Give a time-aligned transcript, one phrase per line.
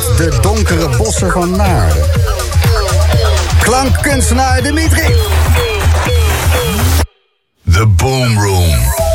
[0.00, 2.04] de donkere bossen van Naarden.
[3.60, 5.14] Klankkunstenaar Dimitri.
[7.70, 9.13] The Boom Room.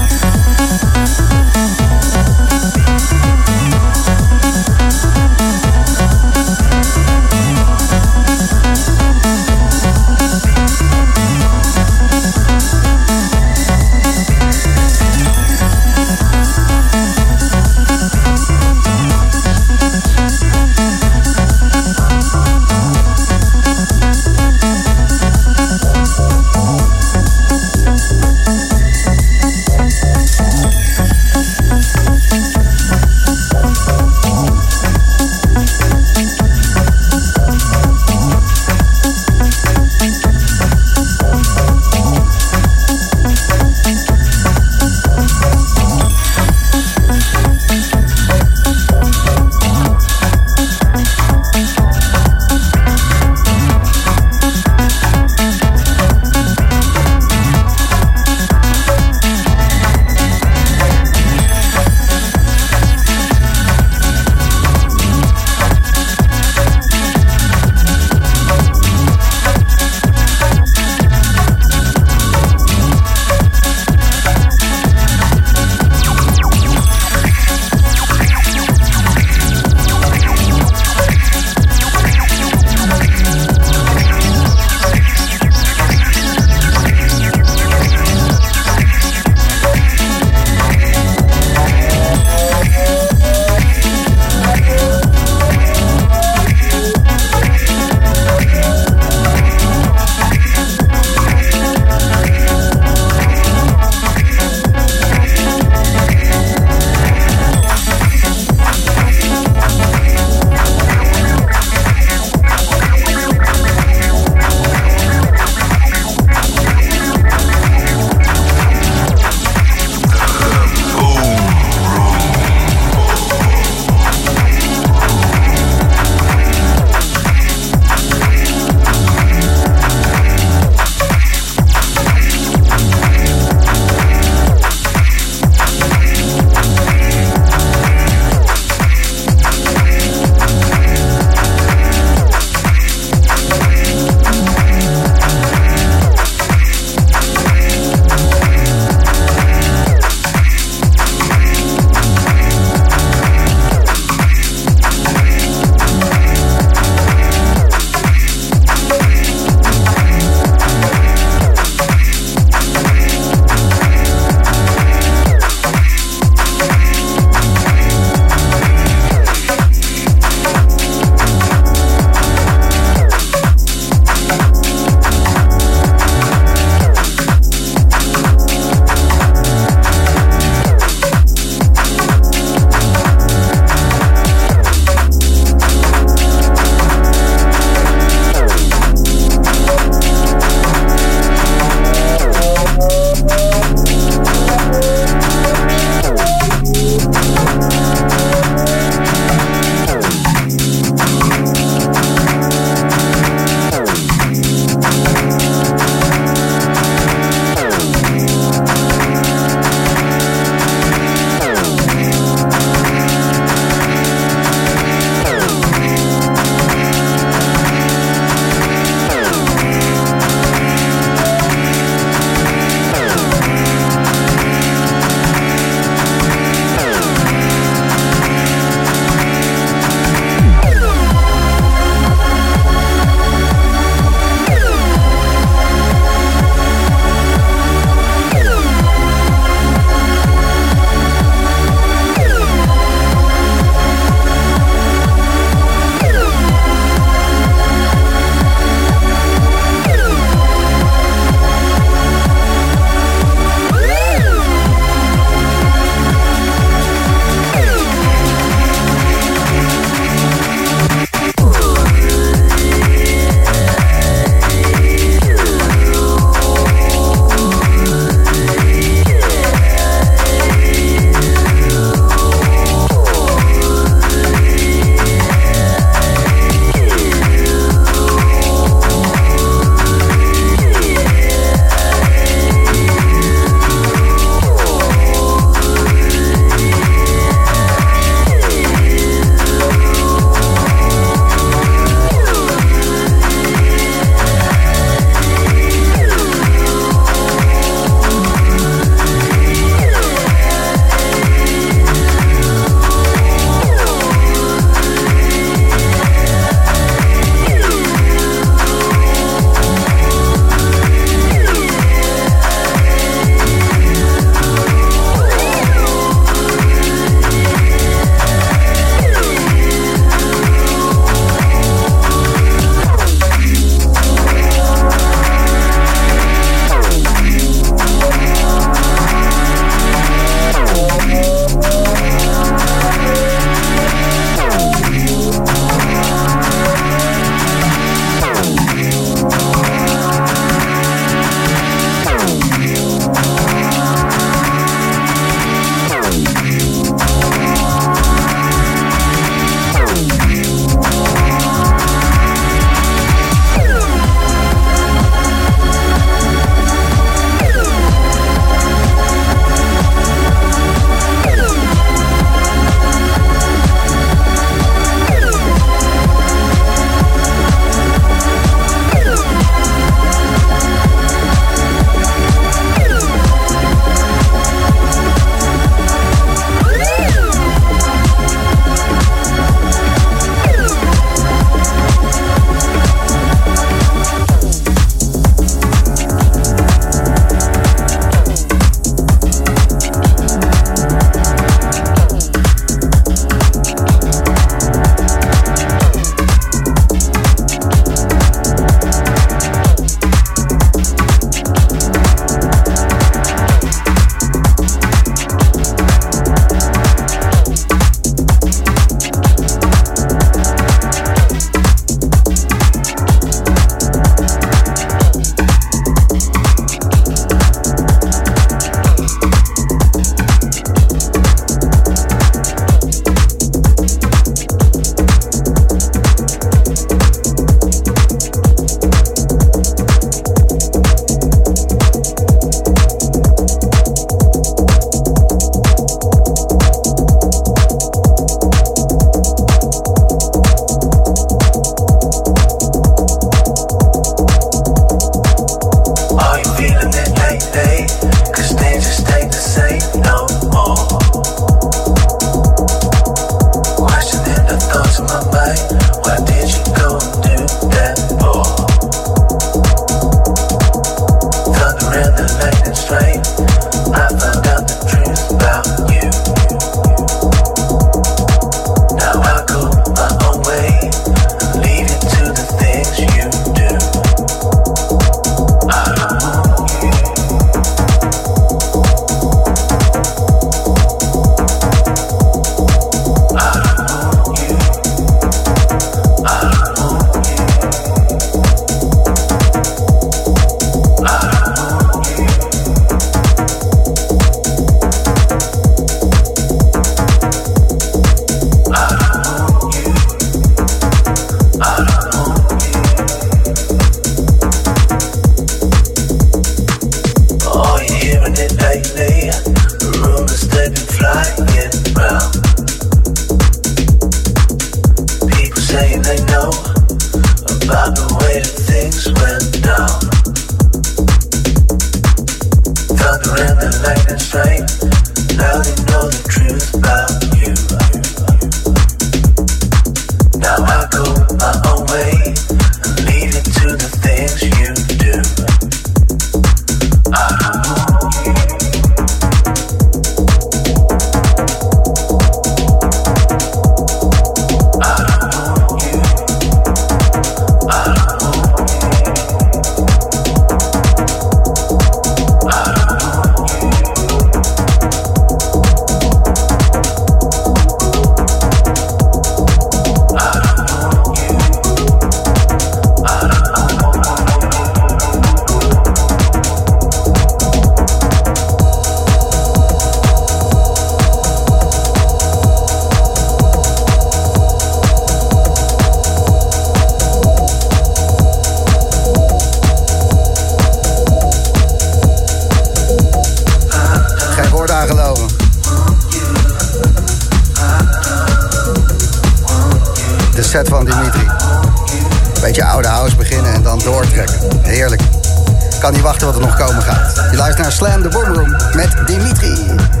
[595.91, 597.27] kan niet wachten wat er nog komen gaat.
[597.31, 600.00] Je luistert naar Slam the Boomroom met Dimitri.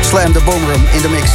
[0.00, 1.33] Slam de Boomroom in de mix.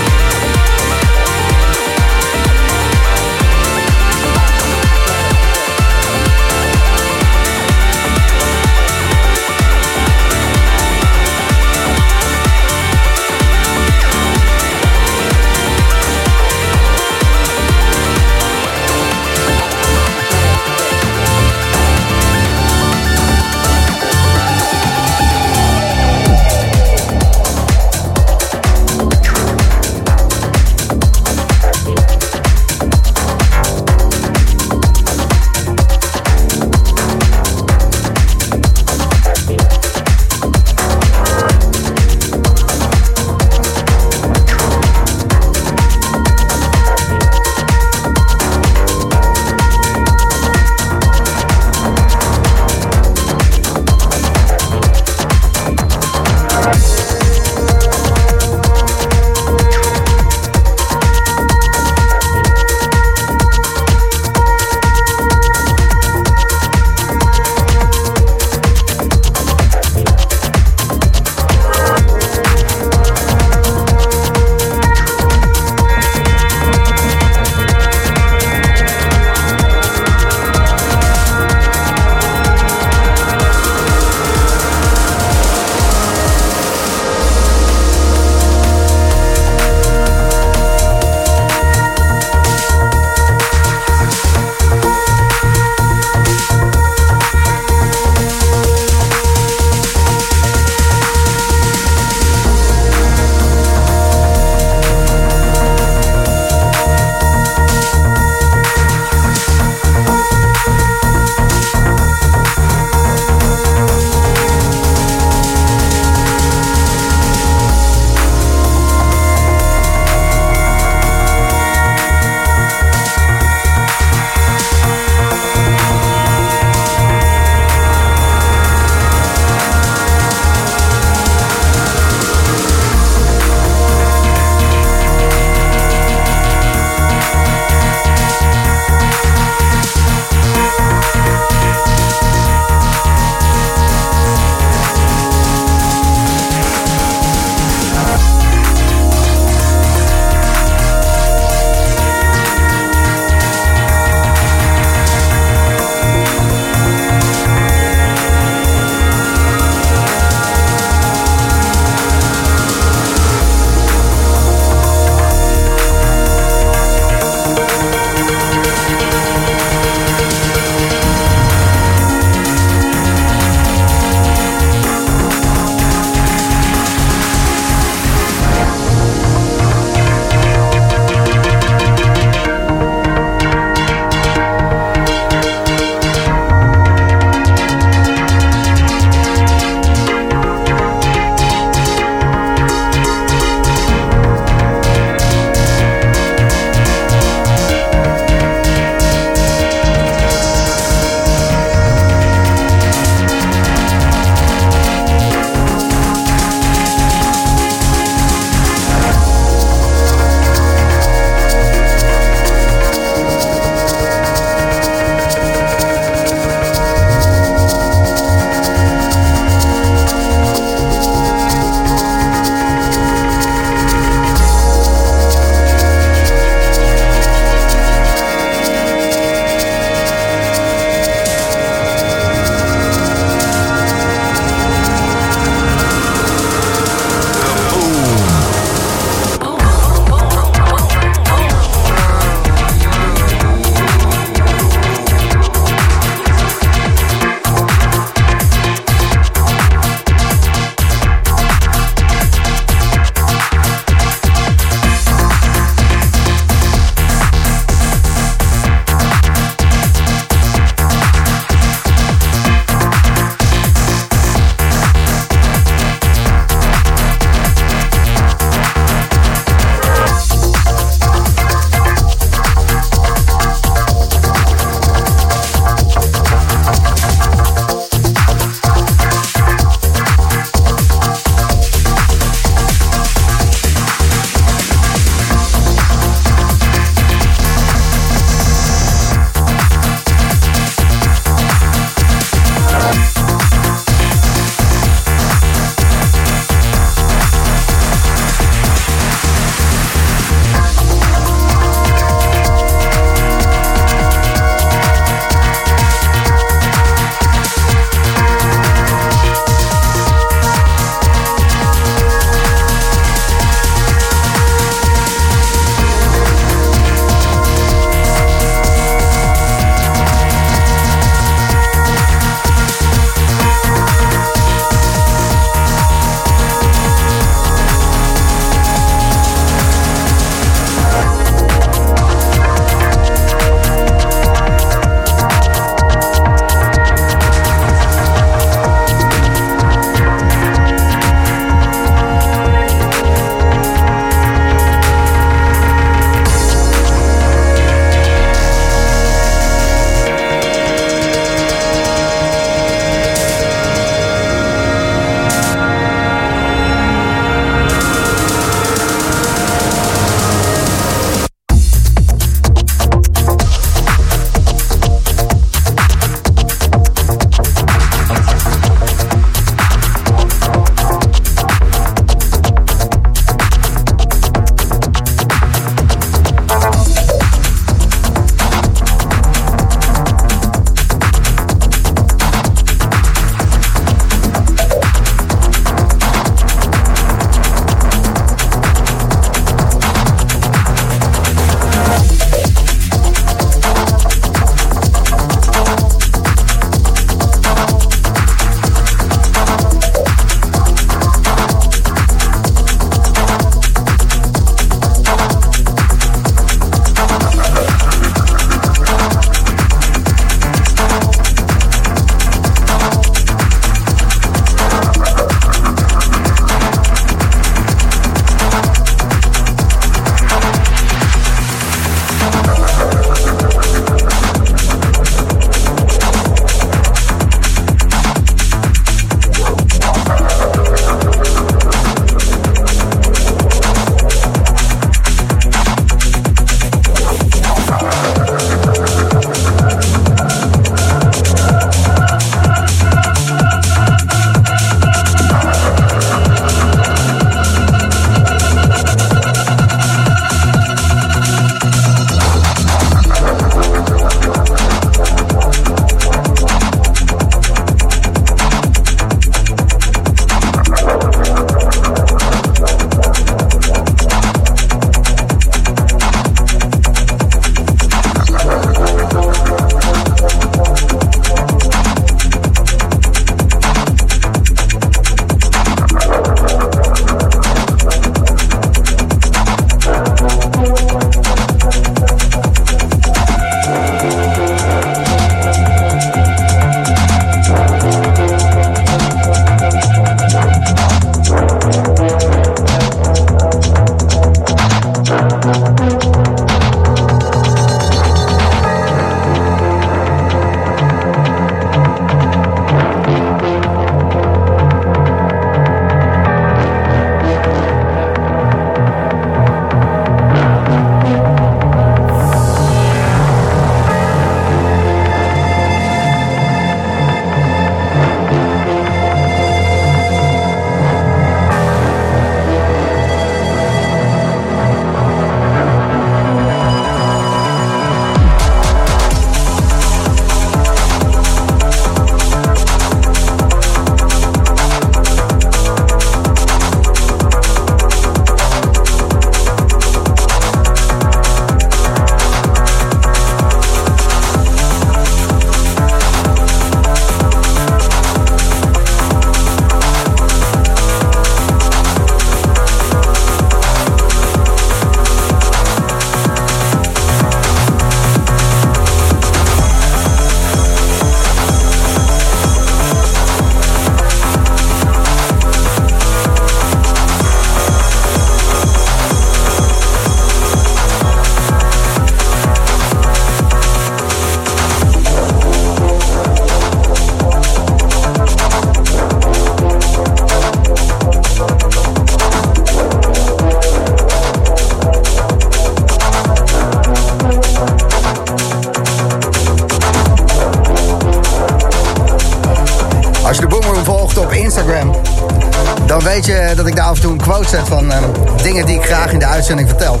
[599.58, 600.00] Uitzending vertel.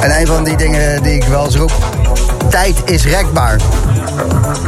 [0.00, 1.72] En een van die dingen die ik wel eens roep,
[2.50, 3.60] tijd is rekbaar.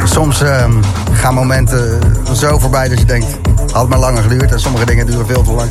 [0.03, 0.71] Soms ehm,
[1.11, 1.99] gaan momenten
[2.33, 3.37] zo voorbij dat je denkt,
[3.71, 4.51] had maar langer geduurd.
[4.51, 5.69] En sommige dingen duren veel te lang.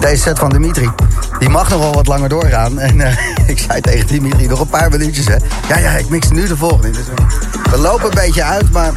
[0.00, 0.90] Deze set van Dimitri,
[1.38, 2.78] die mag nog wel wat langer doorgaan.
[2.78, 3.16] En eh,
[3.52, 5.36] ik zei tegen Dimitri, nog een paar minuutjes hè.
[5.68, 6.90] Ja, ja, ik mix nu de volgende.
[6.90, 8.92] Dus, eh, we lopen een beetje uit, maar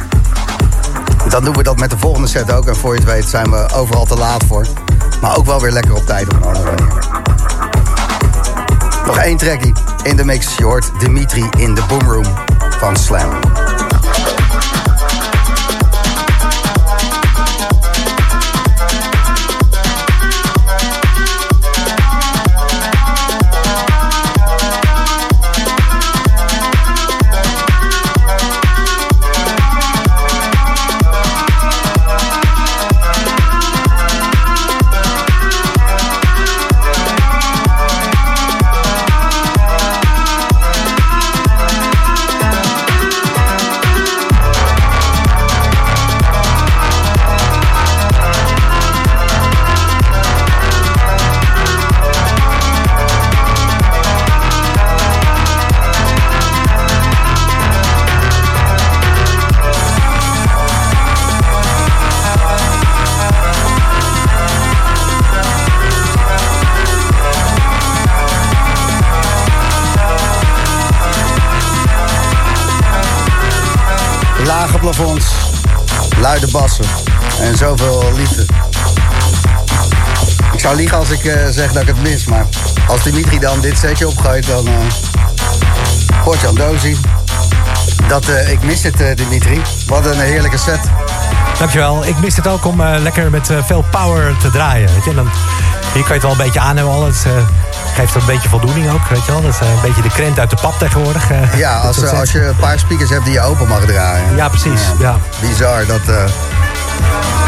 [1.28, 2.66] dan doen we dat met de volgende set ook.
[2.66, 4.66] En voor je het weet zijn we overal te laat voor.
[5.20, 7.07] Maar ook wel weer lekker op tijd op een andere manier.
[9.08, 10.56] Nog één trackie in de mix.
[10.56, 12.24] Je hoort Dimitri in de Boomroom
[12.78, 13.47] van Slam.
[80.68, 82.46] Zou liegen als ik uh, zeg dat ik het mis, maar
[82.86, 84.72] als Dimitri dan dit setje opgooit, dan uh,
[86.24, 86.96] hoort Jan Dozie.
[88.08, 89.60] Dat, uh, ik mis het, Dimitri.
[89.86, 90.80] Wat een heerlijke set.
[91.58, 92.06] Dankjewel.
[92.06, 94.94] Ik mis het ook om lekker met veel power te draaien.
[94.94, 95.14] Weet je?
[95.14, 95.30] Dan,
[95.92, 97.04] hier kan je het wel een beetje aan hebben al.
[97.04, 97.26] Het,
[97.94, 99.42] geeft een beetje voldoening ook, weet je wel.
[99.42, 101.28] Dat is een beetje de krent uit de pap tegenwoordig.
[101.56, 104.36] Ja, als, als je een paar speakers hebt die je open mag draaien.
[104.36, 104.80] Ja, precies.
[104.98, 105.16] Ja.
[105.40, 106.24] Bizar dat, uh,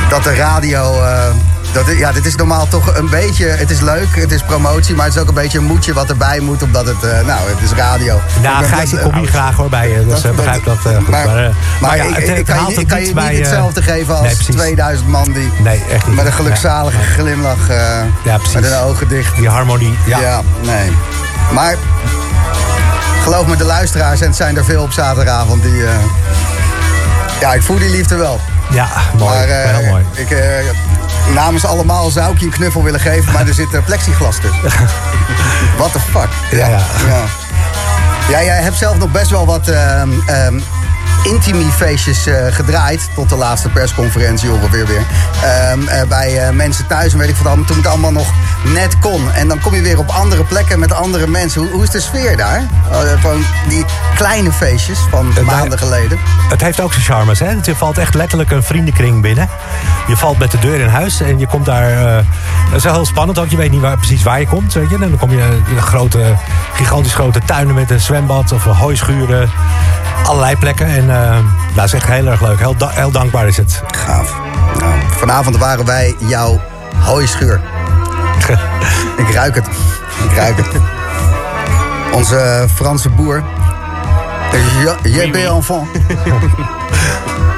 [0.09, 1.03] dat de radio...
[1.03, 1.29] Uh,
[1.73, 3.47] dat, ja, dit is normaal toch een beetje...
[3.47, 6.09] Het is leuk, het is promotie, maar het is ook een beetje een moedje wat
[6.09, 6.63] erbij moet.
[6.63, 8.21] Omdat het, uh, nou, het is radio.
[8.43, 10.07] Nou, Gijs, ik kom hier graag hoor bij je.
[10.07, 11.09] Dus dat, begrijp dat goed.
[11.09, 11.51] Maar, maar,
[11.81, 15.09] maar ja, ik, het, kan, je, ik kan je niet hetzelfde geven als nee, 2000
[15.09, 15.53] man die...
[15.63, 16.17] Nee, echt niet.
[16.17, 17.07] Met een gelukzalige nee.
[17.07, 17.69] glimlach.
[18.25, 18.55] ja, precies.
[18.55, 19.37] Met hun ogen dicht.
[19.37, 19.99] Die harmonie.
[20.07, 20.91] Ja, ja nee.
[21.53, 21.75] Maar
[23.23, 25.85] geloof me, de luisteraars, en het zijn er veel op zaterdagavond, die...
[27.41, 28.41] Ja, ik voel die liefde wel.
[28.71, 29.39] Ja, mooi.
[29.39, 30.05] Maar, heel mooi.
[30.15, 30.29] Ik,
[31.35, 34.63] namens allemaal zou ik je een knuffel willen geven, maar er zit plexiglas tussen.
[35.79, 36.29] What the fuck?
[36.51, 36.81] Ja, ja.
[37.07, 37.25] ja.
[38.29, 40.63] Ja, jij hebt zelf nog best wel wat um, um,
[41.23, 43.09] intimie-feestjes uh, gedraaid.
[43.15, 45.03] Tot de laatste persconferentie ongeveer weer.
[45.73, 47.65] Um, uh, bij uh, mensen thuis en weet ik wat allemaal.
[47.65, 48.33] Toen het allemaal nog
[48.65, 49.33] net kon.
[49.33, 51.61] En dan kom je weer op andere plekken met andere mensen.
[51.61, 52.63] Hoe, hoe is de sfeer daar?
[53.21, 56.19] gewoon die kleine feestjes van maanden geleden.
[56.49, 57.39] Het heeft ook zijn charmes.
[57.39, 57.51] Hè?
[57.63, 59.49] Je valt echt letterlijk een vriendenkring binnen.
[60.07, 62.25] Je valt met de deur in huis en je komt daar...
[62.69, 63.49] dat is wel heel spannend ook.
[63.49, 64.73] Je weet niet waar, precies waar je komt.
[64.73, 64.95] Weet je?
[64.95, 66.37] En dan kom je in een grote,
[66.75, 69.51] gigantisch grote tuinen met een zwembad of hooischuren.
[70.25, 70.87] Allerlei plekken.
[70.87, 71.37] En uh,
[71.75, 72.59] dat is echt heel erg leuk.
[72.59, 73.83] Heel, heel dankbaar is het.
[73.87, 74.35] Gaaf.
[74.79, 76.61] Nou, vanavond waren wij jouw
[77.05, 77.61] hooischuur.
[79.27, 79.67] ik ruik het.
[80.31, 80.67] Ik ruik het.
[82.13, 83.43] Onze Franse boer.
[85.03, 85.89] JB Enfant.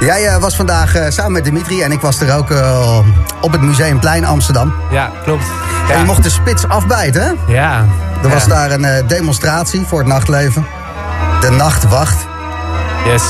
[0.01, 2.99] Jij uh, was vandaag uh, samen met Dimitri en ik was er ook uh,
[3.41, 4.75] op het Museumplein Amsterdam.
[4.91, 5.45] Ja, klopt.
[5.89, 5.95] Ja.
[5.95, 7.53] En je mocht de spits afbijten, hè?
[7.53, 7.85] Ja.
[8.23, 8.49] Er was ja.
[8.49, 10.67] daar een demonstratie voor het nachtleven.
[11.41, 12.27] De nachtwacht.
[13.07, 13.23] Yes.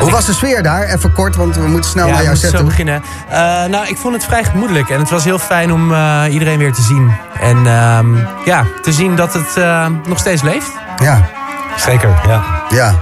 [0.00, 0.82] Hoe was de sfeer daar?
[0.82, 2.50] Even kort, want we moeten snel ja, naar jou zetten.
[2.50, 2.68] zetten.
[2.68, 3.02] beginnen.
[3.30, 3.36] Uh,
[3.70, 4.88] nou, ik vond het vrij gemoedelijk.
[4.90, 7.12] En het was heel fijn om uh, iedereen weer te zien.
[7.40, 7.98] En uh,
[8.44, 10.70] ja, te zien dat het uh, nog steeds leeft.
[10.98, 11.28] Ja.
[11.76, 12.42] Zeker, ja.
[12.70, 12.94] Ja.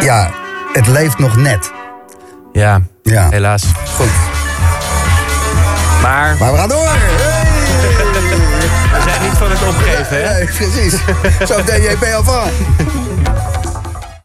[0.00, 0.30] Ja,
[0.72, 1.72] het leeft nog net.
[2.52, 3.26] Ja, Ja.
[3.30, 3.64] helaas.
[3.96, 4.08] Goed.
[6.02, 6.88] Maar Maar we gaan door.
[6.88, 7.42] Hey!
[8.92, 10.32] we zijn niet van het opgeven, hè?
[10.34, 10.94] Nee, precies.
[11.48, 12.42] Zo deed JP al van.